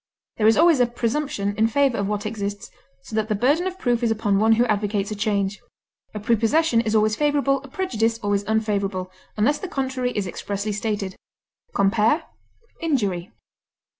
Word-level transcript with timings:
There 0.37 0.47
is 0.47 0.57
always 0.57 0.79
a 0.79 0.87
presumption 0.87 1.55
in 1.57 1.67
favor 1.67 1.99
of 1.99 2.07
what 2.07 2.25
exists, 2.25 2.71
so 3.03 3.15
that 3.15 3.29
the 3.29 3.35
burden 3.35 3.67
of 3.67 3.77
proof 3.77 4.01
is 4.01 4.09
upon 4.09 4.39
one 4.39 4.53
who 4.53 4.65
advocates 4.65 5.11
a 5.11 5.15
change. 5.15 5.61
A 6.15 6.19
prepossession 6.19 6.81
is 6.81 6.95
always 6.95 7.15
favorable, 7.15 7.61
a 7.61 7.67
prejudice 7.67 8.17
always 8.17 8.43
unfavorable, 8.45 9.11
unless 9.37 9.59
the 9.59 9.67
contrary 9.67 10.11
is 10.17 10.25
expressly 10.25 10.71
stated. 10.71 11.15
Compare 11.75 12.23
INJURY. 12.81 13.31